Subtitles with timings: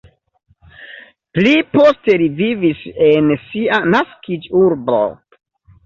[1.35, 5.03] Pli poste li vivis en sia naskiĝurbo.